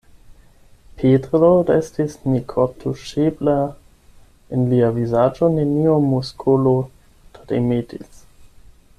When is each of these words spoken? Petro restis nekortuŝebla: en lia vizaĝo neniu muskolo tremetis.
Petro 0.99 1.49
restis 1.65 2.15
nekortuŝebla: 2.35 3.53
en 4.57 4.63
lia 4.71 4.89
vizaĝo 4.97 5.49
neniu 5.59 5.99
muskolo 6.07 6.73
tremetis. 7.37 8.25